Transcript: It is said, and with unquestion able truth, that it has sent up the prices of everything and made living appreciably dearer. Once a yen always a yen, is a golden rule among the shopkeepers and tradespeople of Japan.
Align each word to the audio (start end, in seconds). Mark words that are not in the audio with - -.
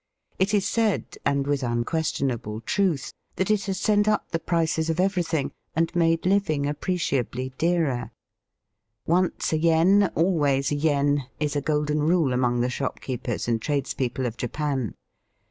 It 0.39 0.55
is 0.55 0.67
said, 0.67 1.19
and 1.23 1.45
with 1.45 1.61
unquestion 1.61 2.31
able 2.31 2.61
truth, 2.61 3.13
that 3.35 3.51
it 3.51 3.65
has 3.65 3.79
sent 3.79 4.07
up 4.07 4.31
the 4.31 4.39
prices 4.39 4.89
of 4.89 4.99
everything 4.99 5.51
and 5.75 5.95
made 5.95 6.25
living 6.25 6.65
appreciably 6.65 7.53
dearer. 7.59 8.09
Once 9.05 9.53
a 9.53 9.59
yen 9.59 10.09
always 10.15 10.71
a 10.71 10.75
yen, 10.75 11.27
is 11.39 11.55
a 11.55 11.61
golden 11.61 11.99
rule 11.99 12.33
among 12.33 12.61
the 12.61 12.67
shopkeepers 12.71 13.47
and 13.47 13.61
tradespeople 13.61 14.25
of 14.25 14.37
Japan. 14.37 14.95